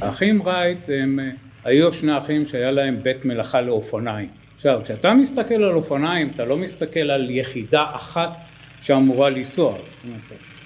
[0.00, 1.18] האחים רייט הם
[1.64, 4.28] היו שני אחים שהיה להם בית מלאכה לאופניים.
[4.54, 8.32] עכשיו, כשאתה מסתכל על אופניים, אתה לא מסתכל על יחידה אחת
[8.80, 9.78] שאמורה לנסוע.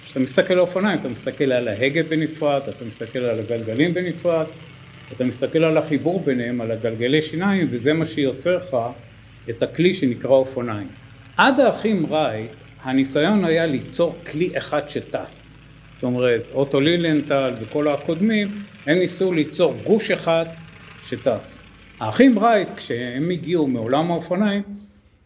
[0.04, 4.46] כשאתה מסתכל על אופניים, אתה מסתכל על ההגה בנפרד, אתה מסתכל על הגלגלים בנפרד,
[5.12, 8.76] אתה מסתכל על החיבור ביניהם, על הגלגלי שיניים, וזה מה שיוצר לך
[9.50, 10.88] את הכלי שנקרא אופניים.
[11.40, 12.50] עד האחים רייט
[12.82, 15.52] הניסיון היה ליצור כלי אחד שטס.
[15.94, 18.48] זאת אומרת, אוטו לילנטל וכל הקודמים,
[18.86, 20.46] הם ניסו ליצור גוש אחד
[21.00, 21.58] שטס.
[22.00, 24.62] האחים רייט, כשהם הגיעו מעולם האופניים,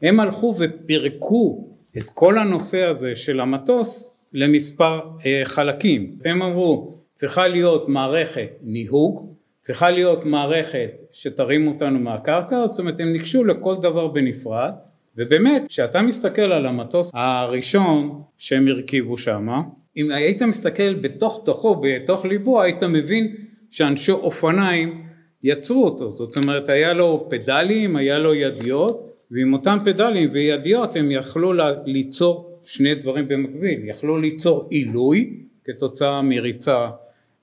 [0.02, 6.18] הם הלכו ופירקו את כל הנושא הזה של המטוס למספר אה, חלקים.
[6.24, 13.12] הם אמרו, צריכה להיות מערכת ניהוג, צריכה להיות מערכת שתרים אותנו מהקרקע, זאת אומרת הם
[13.12, 14.72] ניגשו לכל דבר בנפרד,
[15.16, 19.48] ובאמת, כשאתה מסתכל על המטוס הראשון שהם הרכיבו שם,
[19.96, 23.34] אם היית מסתכל בתוך תוכו, בתוך ליבו, היית מבין
[23.70, 25.04] שאנשי אופניים
[25.44, 31.10] יצרו אותו, זאת אומרת היה לו פדלים, היה לו ידיות, ועם אותם פדלים וידיות הם
[31.10, 31.52] יכלו
[31.84, 36.90] ליצור שני דברים במקביל, יכלו ליצור עילוי כתוצאה מריצה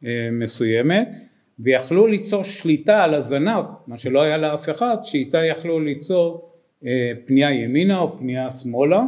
[0.06, 1.10] אה, מסוימת,
[1.60, 6.51] ויכלו ליצור שליטה על הזנב, מה שלא היה לאף אחד, שאיתה יכלו ליצור
[7.26, 9.04] פנייה ימינה או פנייה שמאלה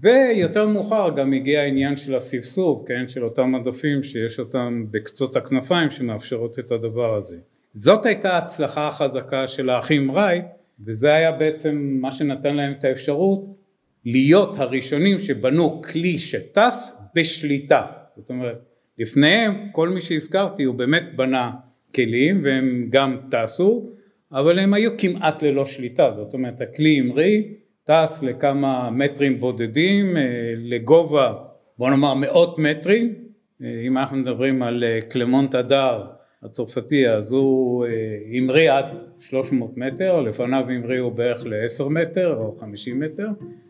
[0.00, 5.90] ויותר מאוחר גם הגיע העניין של הסבסוב, כן, של אותם עדפים שיש אותם בקצות הכנפיים
[5.90, 7.38] שמאפשרות את הדבר הזה.
[7.74, 10.44] זאת הייתה ההצלחה החזקה של האחים רייט
[10.84, 13.56] וזה היה בעצם מה שנתן להם את האפשרות
[14.04, 17.86] להיות הראשונים שבנו כלי שטס בשליטה.
[18.14, 18.58] זאת אומרת,
[18.98, 21.50] לפניהם כל מי שהזכרתי הוא באמת בנה
[21.94, 23.90] כלים והם גם טסו
[24.32, 27.42] אבל הם היו כמעט ללא שליטה, זאת אומרת הכלי המריא,
[27.84, 30.22] טס לכמה מטרים בודדים, אה,
[30.56, 31.34] לגובה
[31.78, 33.14] בוא נאמר מאות מטרים,
[33.62, 36.04] אה, אם אנחנו מדברים על אה, קלמונט הדר
[36.42, 37.86] הצרפתי אז הוא
[38.32, 38.84] המריא עד
[39.18, 43.26] 300 מטר, לפניו המריאו בערך ל-10 מטר או 50 מטר,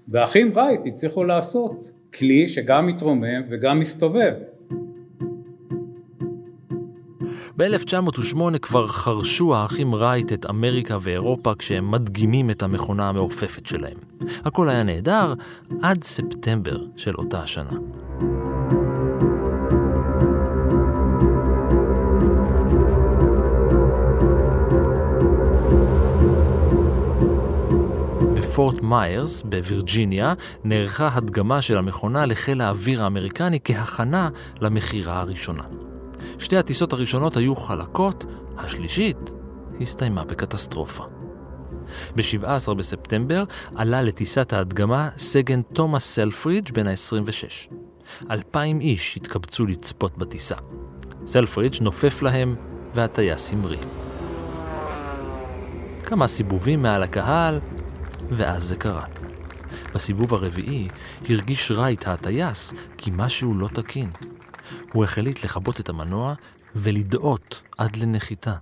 [0.08, 4.32] והאחים רייט הצליחו לעשות כלי שגם מתרומם וגם מסתובב,
[7.56, 13.96] ב-1908 כבר חרשו האחים רייט את אמריקה ואירופה כשהם מדגימים את המכונה המעופפת שלהם.
[14.44, 15.34] הכל היה נהדר
[15.82, 17.70] עד ספטמבר של אותה השנה.
[28.34, 34.28] בפורט מיירס בווירג'יניה נערכה הדגמה של המכונה לחיל האוויר האמריקני כהכנה
[34.60, 35.85] למכירה הראשונה.
[36.38, 38.24] שתי הטיסות הראשונות היו חלקות,
[38.58, 39.32] השלישית
[39.80, 41.04] הסתיימה בקטסטרופה.
[42.16, 43.44] ב-17 בספטמבר
[43.76, 47.74] עלה לטיסת ההדגמה סגן תומאס סלפרידג' בן ה-26.
[48.30, 50.56] אלפיים איש התקבצו לצפות בטיסה.
[51.26, 52.56] סלפרידג' נופף להם
[52.94, 53.82] והטייס המריא.
[56.04, 57.60] כמה סיבובים מעל הקהל,
[58.30, 59.04] ואז זה קרה.
[59.94, 60.88] בסיבוב הרביעי
[61.28, 64.10] הרגיש רייט הטייס כי משהו לא תקין.
[64.92, 66.34] הוא החליט לכבות את המנוע
[66.76, 68.54] ולדאות עד לנחיתה.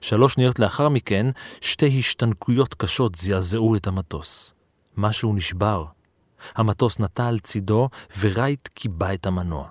[0.00, 1.26] שלוש שניות לאחר מכן,
[1.60, 4.54] שתי השתנקויות קשות זעזעו את המטוס.
[4.96, 5.84] משהו נשבר.
[6.54, 7.88] המטוס נטע על צידו,
[8.20, 9.68] ורייט קיבע את המנוע.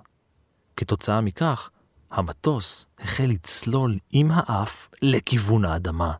[0.77, 1.69] כתוצאה מכך,
[2.11, 6.13] המטוס החל לצלול עם האף לכיוון האדמה.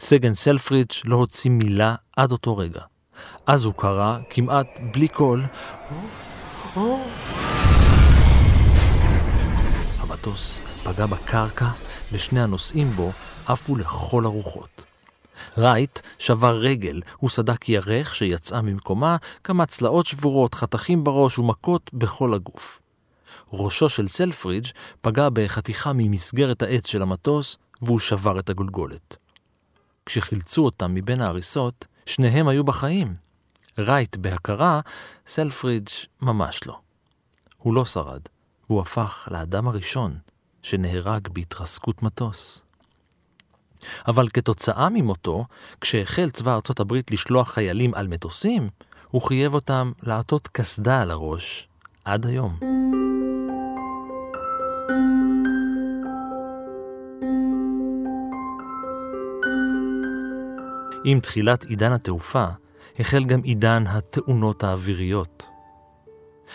[0.00, 2.80] סגן סלפרידג' לא הוציא מילה עד אותו רגע.
[3.46, 5.42] אז הוא קרא, כמעט בלי קול,
[10.26, 11.68] המטוס פגע בקרקע
[12.12, 13.12] ושני הנוסעים בו
[13.46, 14.84] עפו לכל הרוחות.
[15.58, 22.34] רייט שבר רגל, הוא סדק ירך שיצאה ממקומה, כמה צלעות שבורות, חתכים בראש ומכות בכל
[22.34, 22.80] הגוף.
[23.52, 24.66] ראשו של סלפרידג'
[25.00, 29.16] פגע בחתיכה ממסגרת העץ של המטוס, והוא שבר את הגולגולת.
[30.06, 33.14] כשחילצו אותם מבין ההריסות, שניהם היו בחיים.
[33.78, 34.80] רייט בהכרה,
[35.26, 35.88] סלפרידג'
[36.22, 36.78] ממש לא.
[37.58, 38.20] הוא לא שרד,
[38.70, 40.18] והוא הפך לאדם הראשון
[40.62, 42.64] שנהרג בהתרסקות מטוס.
[44.06, 45.44] אבל כתוצאה ממותו,
[45.80, 48.68] כשהחל צבא ארצות הברית לשלוח חיילים על מטוסים,
[49.10, 51.68] הוא חייב אותם לעטות קסדה על הראש
[52.04, 52.58] עד היום.
[61.04, 62.46] עם תחילת עידן התעופה,
[62.98, 65.53] החל גם עידן התאונות האוויריות.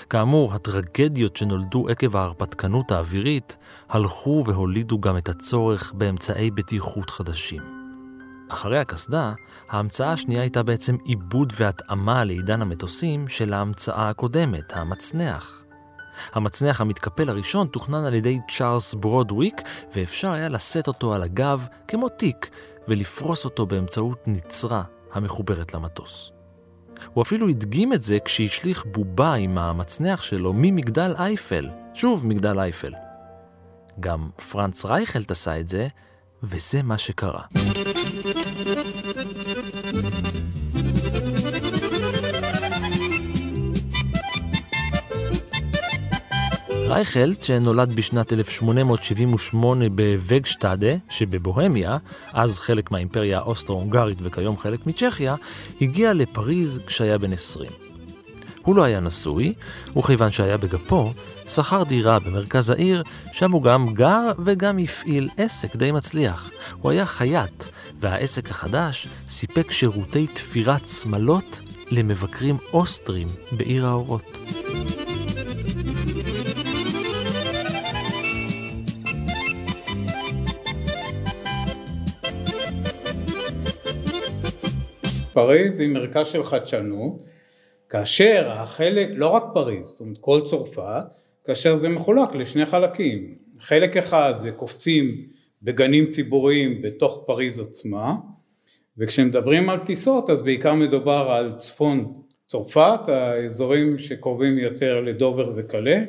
[0.10, 3.58] כאמור, הטרגדיות שנולדו עקב ההרפתקנות האווירית
[3.90, 7.80] הלכו והולידו גם את הצורך באמצעי בטיחות חדשים.
[8.50, 9.34] אחרי הקסדה,
[9.70, 15.64] ההמצאה השנייה הייתה בעצם עיבוד והתאמה לעידן המטוסים של ההמצאה הקודמת, המצנח.
[16.34, 19.62] המצנח המתקפל הראשון תוכנן על ידי צ'ארלס ברודוויק,
[19.96, 22.50] ואפשר היה לשאת אותו על הגב כמו תיק,
[22.88, 26.39] ולפרוס אותו באמצעות נצרה המחוברת למטוס.
[27.14, 32.94] הוא אפילו הדגים את זה כשהשליך בובה עם המצנח שלו ממגדל אייפל, שוב מגדל אייפל.
[34.00, 35.88] גם פרנץ רייכלט עשה את זה,
[36.44, 37.42] וזה מה שקרה.
[46.90, 51.98] רייכלט, שנולד בשנת 1878 בווגשטאדה שבבוהמיה,
[52.34, 55.36] אז חלק מהאימפריה האוסטרו-הונגרית וכיום חלק מצ'כיה,
[55.82, 57.72] הגיע לפריז כשהיה בן 20.
[58.64, 59.54] הוא לא היה נשוי,
[59.98, 61.14] וכיוון שהיה בגפו,
[61.48, 66.52] שכר דירה במרכז העיר, שם הוא גם גר וגם הפעיל עסק די מצליח.
[66.82, 67.64] הוא היה חייט,
[68.00, 74.38] והעסק החדש סיפק שירותי תפירת שמלות למבקרים אוסטרים בעיר האורות.
[85.40, 87.28] פריז היא מרכז של חדשנות,
[87.90, 91.04] כאשר החלק, לא רק פריז, זאת אומרת כל צרפת,
[91.46, 95.28] כאשר זה מחולק לשני חלקים, חלק אחד זה קופצים
[95.64, 98.16] בגנים ציבוריים בתוך פריז עצמה,
[98.98, 102.14] וכשמדברים על טיסות אז בעיקר מדובר על צפון
[102.48, 106.04] צרפת, האזורים שקרובים יותר לדובר וקלה,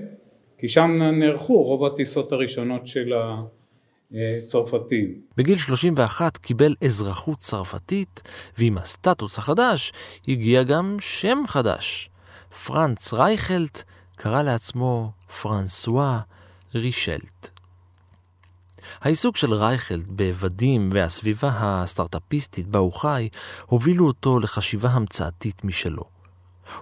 [0.58, 3.42] כי שם נערכו רוב הטיסות הראשונות של ה...
[4.46, 5.20] צרפתים.
[5.36, 8.22] בגיל 31 קיבל אזרחות צרפתית,
[8.58, 9.92] ועם הסטטוס החדש
[10.28, 12.10] הגיע גם שם חדש.
[12.66, 13.82] פרנץ רייכלט
[14.16, 16.20] קרא לעצמו פרנסואה
[16.74, 17.48] רישלט.
[19.00, 20.06] העיסוק של רייכלט
[20.40, 23.28] בודים והסביבה הסטארטאפיסטית בה הוא חי,
[23.66, 26.02] הובילו אותו לחשיבה המצאתית משלו.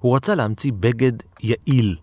[0.01, 1.97] הוא רצה להמציא בגד יעיל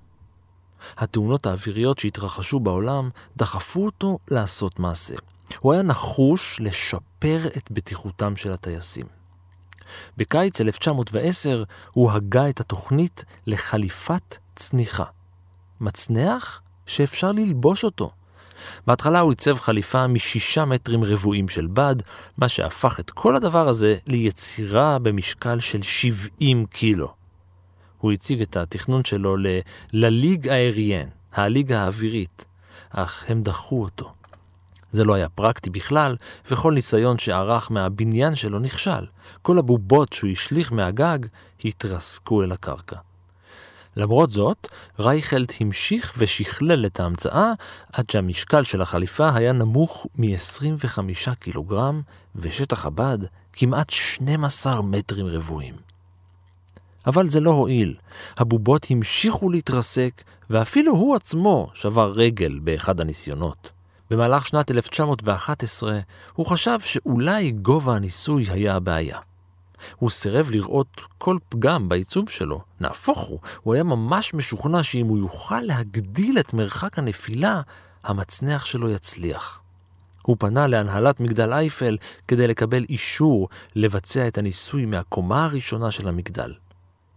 [0.98, 5.16] התאונות האוויריות שהתרחשו בעולם דחפו אותו לעשות מעשה.
[5.60, 9.06] הוא היה נחוש לשפר את בטיחותם של הטייסים.
[10.18, 15.04] בקיץ 1910 הוא הגה את התוכנית לחליפת צניחה.
[15.82, 18.12] מצנח שאפשר ללבוש אותו.
[18.88, 21.96] בהתחלה הוא עיצב חליפה משישה מטרים רבועים של בד,
[22.38, 27.25] מה שהפך את כל הדבר הזה ליצירה במשקל של 70 קילו.
[28.06, 29.36] הוא הציג את התכנון שלו
[29.94, 32.46] לליג האריאן, הליגה האווירית,
[32.90, 34.14] אך הם דחו אותו.
[34.92, 36.16] זה לא היה פרקטי בכלל,
[36.52, 39.06] וכל ניסיון שערך מהבניין שלו נכשל.
[39.42, 41.20] כל הבובות שהוא השליך מהגג
[41.66, 42.98] התרסקו אל הקרקע.
[43.96, 44.68] למרות זאת,
[45.00, 47.52] רייכלד המשיך ושכלל את ההמצאה
[47.94, 52.02] עד שהמשקל של החליפה היה נמוך מ-25 קילוגרם
[52.36, 53.18] ושטח הבד
[53.54, 55.95] כמעט 12 מטרים רבועים.
[57.08, 57.96] אבל זה לא הועיל.
[58.38, 63.72] הבובות המשיכו להתרסק, ואפילו הוא עצמו שבר רגל באחד הניסיונות.
[64.10, 66.00] במהלך שנת 1911
[66.34, 69.20] הוא חשב שאולי גובה הניסוי היה הבעיה.
[69.96, 75.18] הוא סירב לראות כל פגם בעיצוב שלו, נהפוך הוא, הוא היה ממש משוכנע שאם הוא
[75.18, 77.62] יוכל להגדיל את מרחק הנפילה,
[78.04, 79.62] המצנח שלו יצליח.
[80.22, 81.98] הוא פנה להנהלת מגדל אייפל
[82.28, 86.54] כדי לקבל אישור לבצע את הניסוי מהקומה הראשונה של המגדל.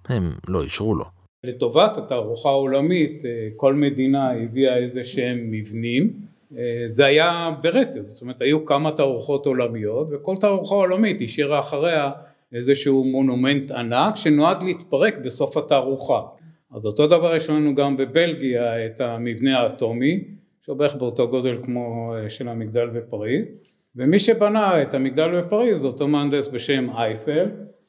[0.08, 1.04] הם לא אישרו לו.
[1.44, 6.12] לטובת התערוכה העולמית אה, כל מדינה הביאה איזה שהם מבנים,
[6.56, 12.10] אה, זה היה ברצף, זאת אומרת היו כמה תערוכות עולמיות וכל תערוכה עולמית השאירה אחריה
[12.52, 16.20] איזשהו מונומנט ענק שנועד להתפרק בסוף התערוכה.
[16.74, 20.24] אז אותו דבר יש לנו גם בבלגיה את המבנה האטומי,
[20.62, 23.44] שהוא בערך באותו גודל כמו אה, של המגדל בפריז,
[23.96, 27.46] ומי שבנה את המגדל בפריז זה אותו מהנדס בשם אייפל,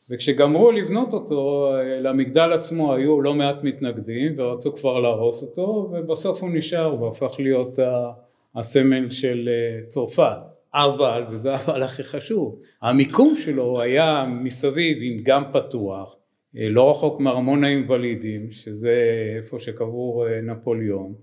[0.10, 6.42] וכשגמרו לבנות אותו אה, למגדל עצמו היו לא מעט מתנגדים ורצו כבר להרוס אותו ובסוף
[6.42, 7.80] הוא נשאר והפך להיות
[8.56, 10.38] הסמל של אה, צרפת.
[10.74, 16.16] אבל, וזה אבל הכי חשוב, המיקום שלו היה מסביב עם גן פתוח,
[16.58, 18.96] אה, לא רחוק מארמון האינוולידים, שזה
[19.38, 21.14] איפה שקבור נפוליאון,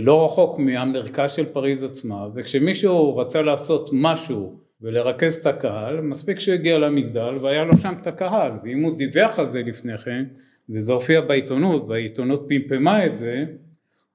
[0.00, 6.54] לא רחוק מהמרכז של פריז עצמה, וכשמישהו רצה לעשות משהו ולרכז את הקהל, מספיק שהוא
[6.54, 10.24] הגיע למגדל והיה לו שם את הקהל, ואם הוא דיווח על זה לפני כן,
[10.70, 13.44] וזה הופיע בעיתונות, והעיתונות פמפמה את זה,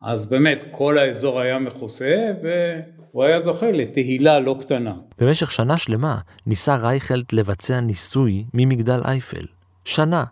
[0.02, 4.94] אז באמת כל האזור היה מכוסה והוא היה זוכה לתהילה לא קטנה.
[5.18, 9.46] במשך שנה שלמה ניסה רייכלט לבצע ניסוי ממגדל אייפל.
[9.86, 10.24] שנה.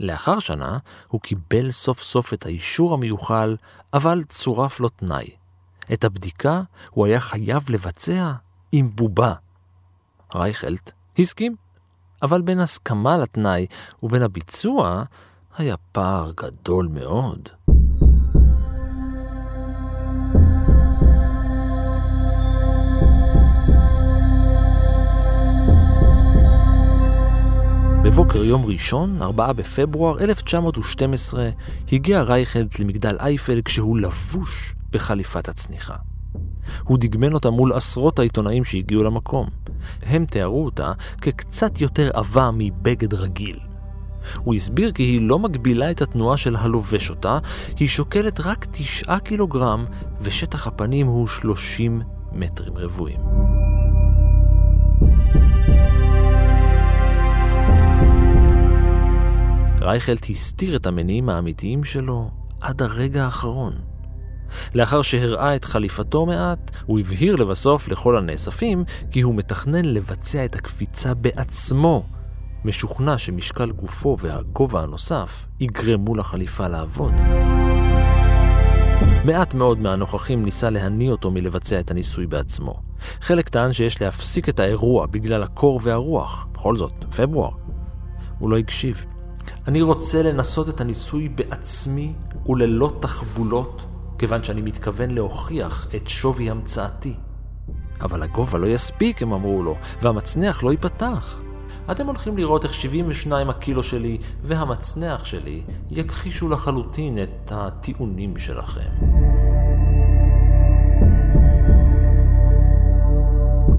[0.00, 0.78] לאחר שנה
[1.08, 3.56] הוא קיבל סוף סוף את האישור המיוחל,
[3.94, 5.30] אבל צורף לו תנאי.
[5.92, 8.32] את הבדיקה הוא היה חייב לבצע
[8.72, 9.34] עם בובה.
[10.34, 11.56] רייכלט הסכים,
[12.22, 13.66] אבל בין הסכמה לתנאי
[14.02, 15.02] ובין הביצוע
[15.58, 17.48] היה פער גדול מאוד.
[28.04, 31.50] בבוקר יום ראשון, 4 בפברואר 1912,
[31.92, 35.96] הגיע רייכלט למגדל אייפל כשהוא לבוש בחליפת הצניחה.
[36.84, 39.46] הוא דגמן אותה מול עשרות העיתונאים שהגיעו למקום.
[40.02, 43.58] הם תיארו אותה כקצת יותר עבה מבגד רגיל.
[44.36, 47.38] הוא הסביר כי היא לא מגבילה את התנועה של הלובש אותה,
[47.78, 49.84] היא שוקלת רק תשעה קילוגרם
[50.20, 52.02] ושטח הפנים הוא 30
[52.32, 53.20] מטרים רבועים.
[59.80, 63.72] רייכלט הסתיר את המניעים האמיתיים שלו עד הרגע האחרון.
[64.74, 70.54] לאחר שהראה את חליפתו מעט, הוא הבהיר לבסוף לכל הנאספים כי הוא מתכנן לבצע את
[70.54, 72.06] הקפיצה בעצמו,
[72.64, 77.12] משוכנע שמשקל גופו והגובה הנוסף יגרמו לחליפה לעבוד.
[79.24, 82.74] מעט מאוד מהנוכחים ניסה להניא אותו מלבצע את הניסוי בעצמו.
[83.20, 86.46] חלק טען שיש להפסיק את האירוע בגלל הקור והרוח.
[86.52, 87.50] בכל זאת, פברואר.
[88.38, 89.04] הוא לא הקשיב.
[89.66, 92.12] אני רוצה לנסות את הניסוי בעצמי
[92.46, 93.85] וללא תחבולות
[94.18, 97.14] כיוון שאני מתכוון להוכיח את שווי המצאתי.
[98.00, 101.42] אבל הגובה לא יספיק, הם אמרו לו, והמצנח לא ייפתח.
[101.90, 108.90] אתם הולכים לראות איך 72 הקילו שלי והמצנח שלי יכחישו לחלוטין את הטיעונים שלכם.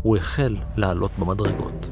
[0.01, 1.89] הוא החל לעלות במדרגות.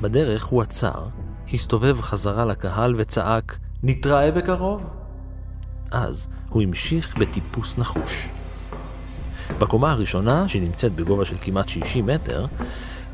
[0.00, 1.06] בדרך הוא עצר
[1.52, 4.86] הסתובב חזרה לקהל וצעק, נתראה בקרוב?
[5.90, 8.28] אז הוא המשיך בטיפוס נחוש.
[9.58, 12.46] בקומה הראשונה, שנמצאת בגובה של כמעט 60 מטר,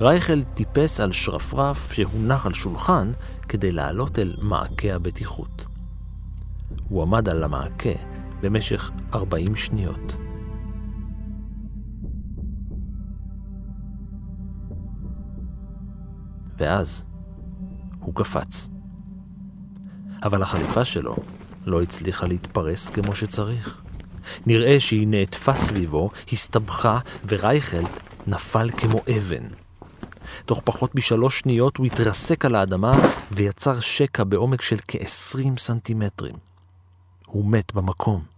[0.00, 3.12] רייכל טיפס על שרפרף שהונח על שולחן
[3.48, 5.66] כדי לעלות אל מעקה הבטיחות.
[6.88, 7.90] הוא עמד על המעקה
[8.40, 10.16] במשך 40 שניות.
[16.58, 17.11] ואז
[18.02, 18.68] הוא קפץ.
[20.22, 21.16] אבל החליפה שלו
[21.66, 23.82] לא הצליחה להתפרס כמו שצריך.
[24.46, 26.98] נראה שהיא נעטפה סביבו, הסתבכה,
[27.28, 29.44] ורייכלט נפל כמו אבן.
[30.46, 32.92] תוך פחות משלוש שניות הוא התרסק על האדמה
[33.32, 36.34] ויצר שקע בעומק של כ-20 סנטימטרים.
[37.26, 38.31] הוא מת במקום.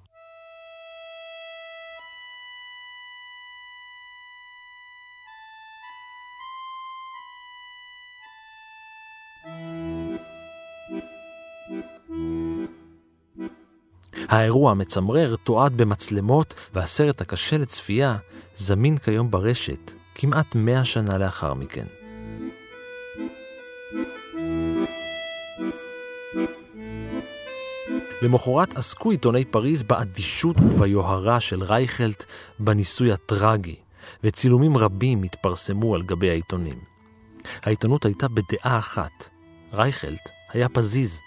[14.29, 18.17] האירוע המצמרר תועד במצלמות, והסרט הקשה לצפייה
[18.57, 21.85] זמין כיום ברשת כמעט מאה שנה לאחר מכן.
[28.23, 32.25] למחרת עסקו עיתוני פריז באדישות וביוהרה של רייכלט
[32.59, 33.77] בניסוי הטרגי,
[34.25, 36.79] וצילומים רבים התפרסמו על גבי העיתונים.
[37.63, 39.29] העיתונות הייתה בדעה אחת,
[39.73, 41.21] רייכלט היה פזיז.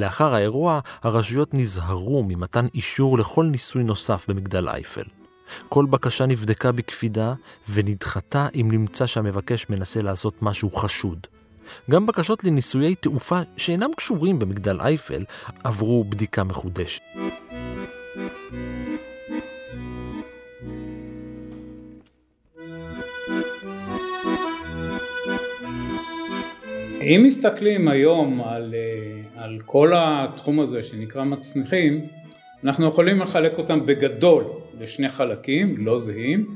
[0.00, 5.02] לאחר האירוע, הרשויות נזהרו ממתן אישור לכל ניסוי נוסף במגדל אייפל.
[5.68, 7.34] כל בקשה נבדקה בקפידה
[7.68, 11.26] ונדחתה אם נמצא שהמבקש מנסה לעשות משהו חשוד.
[11.90, 15.24] גם בקשות לניסויי תעופה שאינם קשורים במגדל אייפל
[15.64, 17.02] עברו בדיקה מחודשת.
[27.02, 32.00] אם מסתכלים היום על, אה, על כל התחום הזה שנקרא מצניחים,
[32.64, 34.44] אנחנו יכולים לחלק אותם בגדול
[34.80, 36.46] לשני חלקים לא זהים,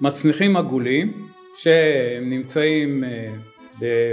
[0.00, 3.32] מצניחים עגולים שהם נמצאים אה,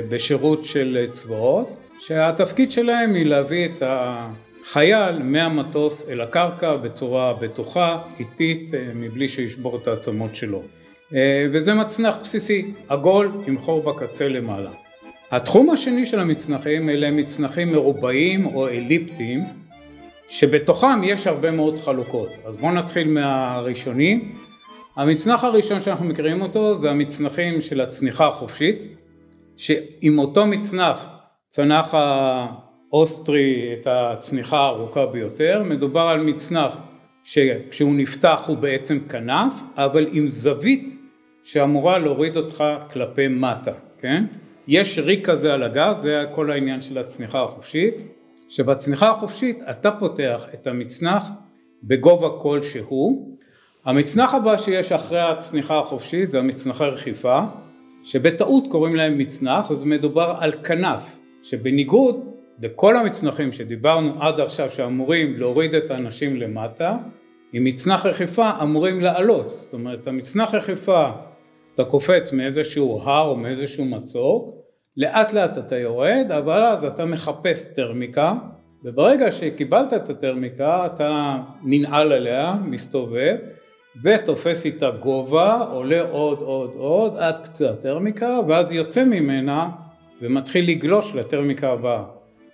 [0.10, 8.74] בשירות של צבאות, שהתפקיד שלהם היא להביא את החייל מהמטוס אל הקרקע בצורה בטוחה, איטית,
[8.74, 10.64] אה, מבלי שישבור את העצמות שלו.
[11.52, 14.70] וזה מצנח בסיסי, עגול עם חור בקצה למעלה.
[15.32, 19.44] התחום השני של המצנחים אלה מצנחים מרובעים או אליפטיים
[20.28, 22.30] שבתוכם יש הרבה מאוד חלוקות.
[22.46, 24.36] אז בואו נתחיל מהראשונים.
[24.96, 28.88] המצנח הראשון שאנחנו מכירים אותו זה המצנחים של הצניחה החופשית
[29.58, 31.08] שעם אותו מצנח
[31.48, 36.78] צנח האוסטרי את הצניחה הארוכה ביותר, מדובר על מצנח
[37.24, 40.96] שכשהוא נפתח הוא בעצם כנף אבל עם זווית
[41.44, 42.64] שאמורה להוריד אותך
[42.94, 43.72] כלפי מטה,
[44.02, 44.24] כן?
[44.72, 47.96] יש ריק כזה על הגב, זה כל העניין של הצניחה החופשית,
[48.50, 51.30] שבצניחה החופשית אתה פותח את המצנח
[51.84, 53.38] בגובה כלשהו,
[53.86, 57.40] המצנח הבא שיש אחרי הצניחה החופשית זה המצנחי רחיפה,
[58.04, 62.26] שבטעות קוראים להם מצנח, אז מדובר על כנף, שבניגוד
[62.62, 66.98] לכל המצנחים שדיברנו עד עכשיו שאמורים להוריד את האנשים למטה,
[67.54, 71.10] עם מצנח רכיפה אמורים לעלות, זאת אומרת המצנח רכיפה
[71.74, 74.59] אתה קופץ מאיזשהו הר או מאיזשהו מצוק,
[75.00, 78.34] לאט לאט אתה יורד, אבל אז אתה מחפש טרמיקה,
[78.84, 83.36] וברגע שקיבלת את הטרמיקה אתה ננעל עליה, מסתובב,
[84.04, 89.70] ותופס איתה גובה, עולה עוד עוד עוד עד קצה הטרמיקה, ואז יוצא ממנה
[90.22, 92.04] ומתחיל לגלוש לטרמיקה הבאה.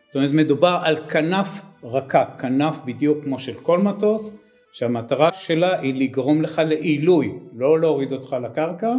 [0.07, 4.31] זאת אומרת מדובר על כנף רכה, כנף בדיוק כמו של כל מטוס,
[4.73, 8.93] שהמטרה שלה היא לגרום לך לעילוי, לא להוריד אותך לקרקע.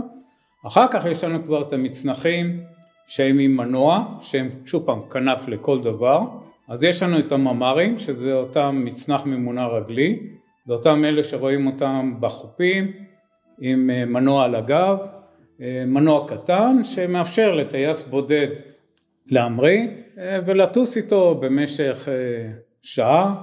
[0.67, 2.61] אחר כך יש לנו כבר את המצנחים
[3.07, 6.21] שהם עם מנוע, שהם שוב פעם כנף לכל דבר.
[6.69, 10.19] אז יש לנו את הממ"רים, שזה אותם מצנח ממונע רגלי,
[10.67, 12.93] זה אותם אלה שרואים אותם בחופים,
[13.61, 14.99] עם אה, מנוע על הגב,
[15.61, 18.49] אה, מנוע קטן שמאפשר לטייס בודד
[19.27, 19.89] להמריא
[20.19, 22.09] אה, ולטוס איתו במשך
[22.83, 23.35] שעה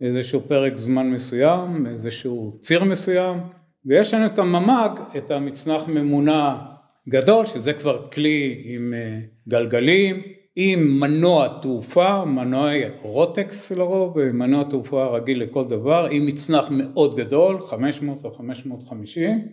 [0.00, 3.36] איזשהו פרק זמן מסוים, איזשהו ציר מסוים,
[3.86, 6.54] ויש לנו את הממ"ג, את המצנח ממונע
[7.08, 10.22] גדול, שזה כבר כלי עם אה, גלגלים,
[10.56, 12.70] עם מנוע תעופה, מנוע
[13.02, 19.48] רוטקס לרוב, מנוע תעופה רגיל לכל דבר, עם מצנח מאוד גדול, 500 או 550,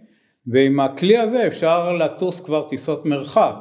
[0.47, 3.55] ועם הכלי הזה אפשר לטוס כבר טיסות מרחק.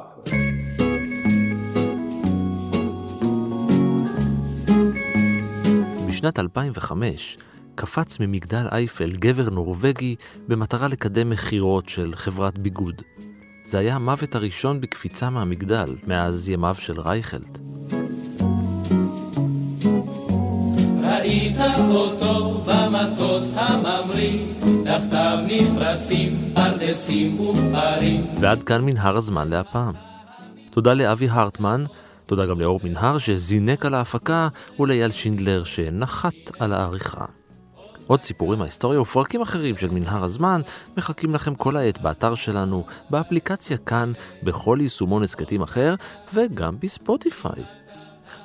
[6.07, 7.37] בשנת 2005
[7.75, 10.15] קפץ ממגדל אייפל גבר נורווגי
[10.47, 13.01] במטרה לקדם מכירות של חברת ביגוד.
[13.71, 17.57] זה היה המוות הראשון בקפיצה מהמגדל מאז ימיו של רייכלד.
[21.03, 21.57] ראית
[21.89, 24.45] אותו במטוס הממריא,
[24.85, 28.25] תחתיו נפרסים פרדסים ופרים.
[28.41, 29.93] ועד כאן מנהר הזמן להפעם.
[30.69, 31.83] תודה לאבי הרטמן,
[32.25, 34.47] תודה גם לאור מנהר שזינק על ההפקה
[34.79, 37.25] ולאייל שינדלר שנחת על העריכה.
[38.11, 40.61] עוד סיפורים מההיסטוריה ופרקים אחרים של מנהר הזמן
[40.97, 44.11] מחכים לכם כל העת באתר שלנו, באפליקציה כאן,
[44.43, 45.95] בכל יישומון הסכתים אחר
[46.33, 47.63] וגם בספוטיפיי.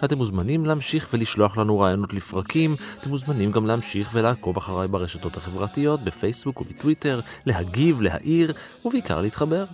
[0.05, 6.05] אתם מוזמנים להמשיך ולשלוח לנו רעיונות לפרקים, אתם מוזמנים גם להמשיך ולעקוב אחריי ברשתות החברתיות,
[6.05, 8.53] בפייסבוק ובטוויטר, להגיב, להעיר
[8.85, 9.65] ובעיקר להתחבר.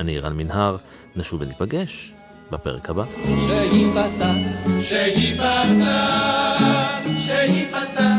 [0.00, 0.76] אני רן מנהר,
[1.16, 2.14] נשוב וניפגש
[2.50, 3.04] בפרק הבא.
[3.24, 4.34] שייפתח,
[4.80, 6.62] שייפתח,
[7.18, 8.11] שייפתח ראית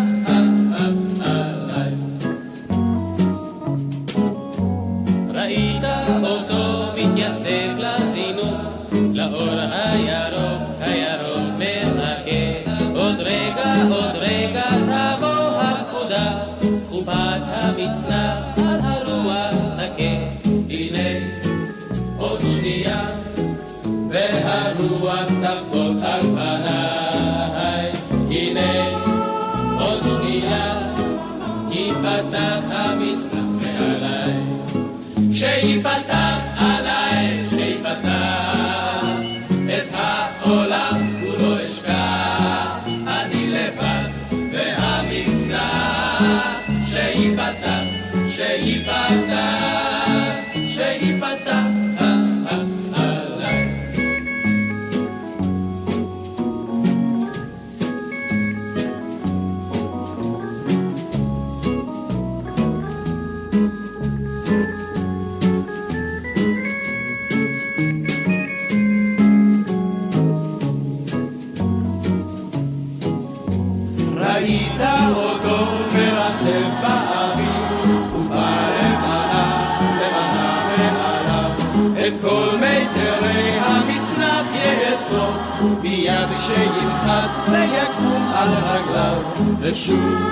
[89.84, 90.23] shoes.